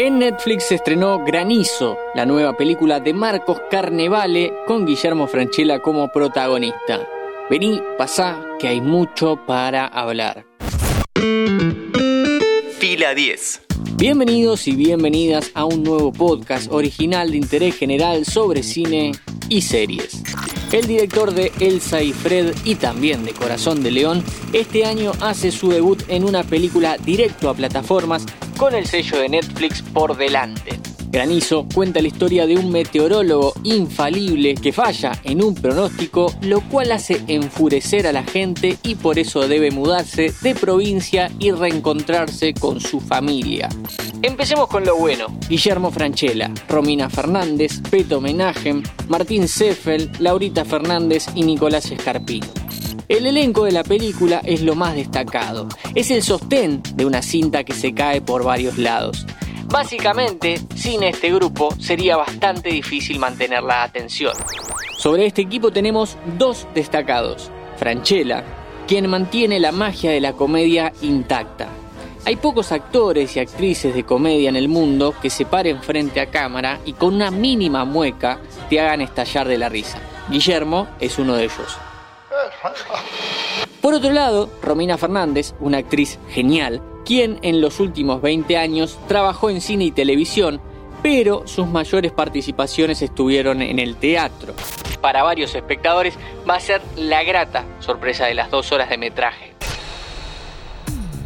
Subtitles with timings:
[0.00, 6.06] En Netflix se estrenó Granizo, la nueva película de Marcos Carnevale con Guillermo Franchella como
[6.12, 7.04] protagonista.
[7.50, 10.46] Vení, pasá, que hay mucho para hablar.
[12.78, 13.62] Fila 10.
[13.96, 19.10] Bienvenidos y bienvenidas a un nuevo podcast original de interés general sobre cine
[19.48, 20.22] y series.
[20.70, 24.22] El director de Elsa y Fred y también de Corazón de León
[24.52, 28.26] este año hace su debut en una película directo a plataformas
[28.58, 30.78] con el sello de Netflix por delante.
[31.10, 36.92] Granizo cuenta la historia de un meteorólogo infalible que falla en un pronóstico, lo cual
[36.92, 42.80] hace enfurecer a la gente y por eso debe mudarse de provincia y reencontrarse con
[42.80, 43.68] su familia.
[44.20, 45.28] Empecemos con lo bueno.
[45.48, 52.48] Guillermo Franchella, Romina Fernández, Peto Menajem, Martín Seffel, Laurita Fernández y Nicolás Escarpino.
[53.08, 55.66] El elenco de la película es lo más destacado.
[55.94, 59.24] Es el sostén de una cinta que se cae por varios lados.
[59.64, 64.34] Básicamente, sin este grupo sería bastante difícil mantener la atención.
[64.98, 67.50] Sobre este equipo tenemos dos destacados.
[67.78, 68.44] Franchella,
[68.86, 71.68] quien mantiene la magia de la comedia intacta.
[72.26, 76.26] Hay pocos actores y actrices de comedia en el mundo que se paren frente a
[76.30, 79.98] cámara y con una mínima mueca te hagan estallar de la risa.
[80.28, 81.78] Guillermo es uno de ellos.
[83.80, 89.50] Por otro lado, Romina Fernández, una actriz genial, quien en los últimos 20 años trabajó
[89.50, 90.60] en cine y televisión,
[91.02, 94.54] pero sus mayores participaciones estuvieron en el teatro.
[95.00, 99.47] Para varios espectadores va a ser la grata sorpresa de las dos horas de metraje.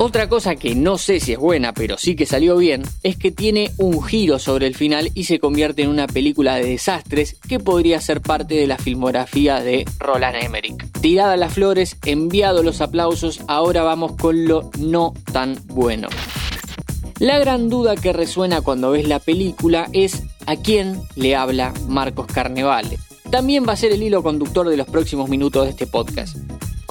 [0.04, 3.30] Otra cosa que no sé si es buena, pero sí que salió bien, es que
[3.30, 7.60] tiene un giro sobre el final y se convierte en una película de desastres que
[7.60, 10.90] podría ser parte de la filmografía de Roland Emmerich.
[11.00, 16.08] Tirada las flores, enviado los aplausos, ahora vamos con lo no tan bueno.
[17.20, 22.26] La gran duda que resuena cuando ves la película es a quién le habla Marcos
[22.26, 22.98] Carnevale.
[23.30, 26.36] También va a ser el hilo conductor de los próximos minutos de este podcast.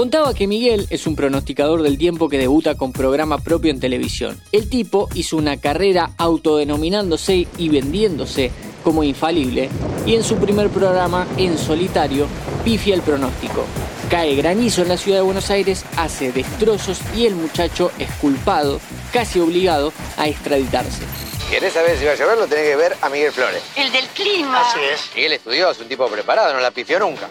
[0.01, 4.41] Contaba que Miguel es un pronosticador del tiempo que debuta con programa propio en televisión.
[4.51, 8.51] El tipo hizo una carrera autodenominándose y vendiéndose
[8.84, 9.69] como infalible
[10.07, 12.25] y en su primer programa, en solitario,
[12.63, 13.63] pifia el pronóstico.
[14.09, 18.79] Cae granizo en la ciudad de Buenos Aires, hace destrozos y el muchacho es culpado,
[19.13, 21.03] casi obligado, a extraditarse.
[21.51, 22.40] ¿Querés saber si va a llover?
[22.40, 23.61] Lo tenés que ver a Miguel Flores.
[23.75, 24.67] El del clima.
[24.67, 25.11] Así es.
[25.13, 27.29] Miguel estudió, es un tipo preparado, no la pifió nunca.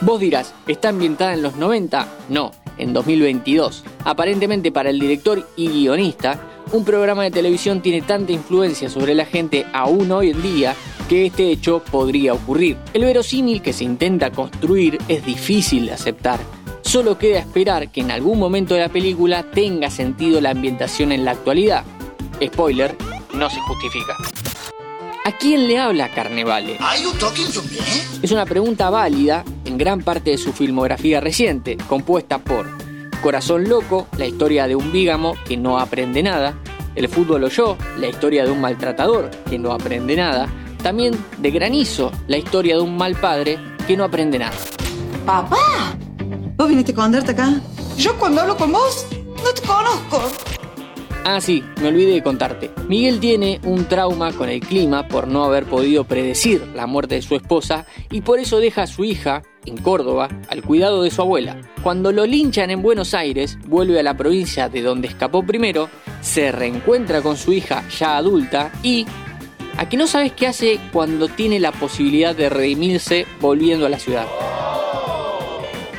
[0.00, 2.06] Vos dirás, ¿está ambientada en los 90?
[2.28, 3.82] No, en 2022.
[4.04, 6.40] Aparentemente para el director y guionista,
[6.72, 10.76] un programa de televisión tiene tanta influencia sobre la gente aún hoy en día
[11.08, 12.76] que este hecho podría ocurrir.
[12.94, 16.38] El verosímil que se intenta construir es difícil de aceptar.
[16.82, 21.24] Solo queda esperar que en algún momento de la película tenga sentido la ambientación en
[21.24, 21.82] la actualidad.
[22.42, 22.96] Spoiler,
[23.34, 24.16] no se justifica.
[25.24, 26.78] ¿A quién le habla Carnevale?
[28.22, 32.66] Es una pregunta válida en gran parte de su filmografía reciente, compuesta por
[33.22, 36.58] Corazón Loco, la historia de un bígamo que no aprende nada,
[36.94, 40.48] El fútbol o yo, la historia de un maltratador que no aprende nada,
[40.82, 44.56] también de Granizo, la historia de un mal padre que no aprende nada.
[45.26, 45.96] Papá,
[46.56, 47.60] ¿vos viniste a esconderte acá?
[47.98, 49.06] Yo cuando hablo con vos,
[49.44, 50.22] no te conozco.
[51.24, 52.70] Ah, sí, me olvidé de contarte.
[52.88, 57.22] Miguel tiene un trauma con el clima por no haber podido predecir la muerte de
[57.22, 61.22] su esposa y por eso deja a su hija, en Córdoba, al cuidado de su
[61.22, 61.56] abuela.
[61.82, 65.88] Cuando lo linchan en Buenos Aires, vuelve a la provincia de donde escapó primero,
[66.20, 69.06] se reencuentra con su hija ya adulta y...
[69.76, 74.00] ¿A que no sabes qué hace cuando tiene la posibilidad de redimirse volviendo a la
[74.00, 74.26] ciudad?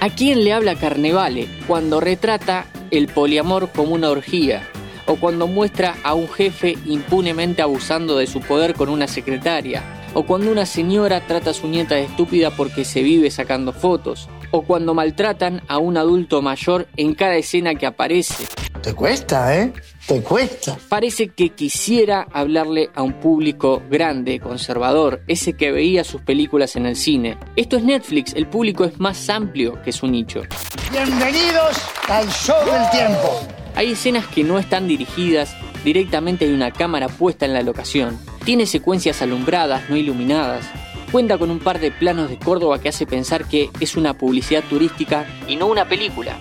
[0.01, 4.68] ¿A quién le habla Carnevale cuando retrata el poliamor como una orgía?
[5.09, 9.84] o cuando muestra a un jefe impunemente abusando de su poder con una secretaria,
[10.14, 14.30] o cuando una señora trata a su nieta de estúpida porque se vive sacando fotos,
[14.52, 18.46] o cuando maltratan a un adulto mayor en cada escena que aparece.
[18.81, 19.74] Te cuesta, ¿eh?
[20.07, 20.78] Te cuesta.
[20.88, 26.86] Parece que quisiera hablarle a un público grande, conservador, ese que veía sus películas en
[26.86, 27.38] el cine.
[27.56, 30.44] Esto es Netflix, el público es más amplio que su nicho.
[30.92, 33.42] Bienvenidos al show del tiempo.
[33.75, 38.18] Hay escenas que no están dirigidas, directamente hay una cámara puesta en la locación.
[38.50, 40.66] Tiene secuencias alumbradas, no iluminadas.
[41.12, 44.63] Cuenta con un par de planos de Córdoba que hace pensar que es una publicidad
[44.63, 46.36] turística y no una película.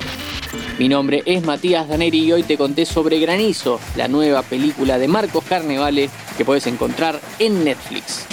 [0.78, 5.06] Mi nombre es Matías Daneri y hoy te conté sobre Granizo, la nueva película de
[5.06, 6.08] Marcos Carnevale
[6.38, 8.26] que puedes encontrar en Netflix.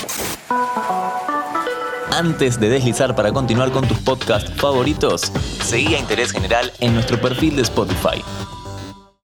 [2.13, 5.33] Antes de deslizar para continuar con tus podcasts favoritos,
[5.66, 8.24] seguí a Interés General en nuestro perfil de Spotify.